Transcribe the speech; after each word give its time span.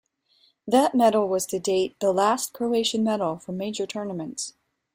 That 0.65 0.95
medal 0.95 1.29
was 1.29 1.45
to 1.45 1.59
date 1.59 1.99
the 1.99 2.11
last 2.11 2.53
Croatian 2.53 3.03
medal 3.03 3.37
from 3.37 3.57
major 3.57 3.85
tournaments. 3.85 4.55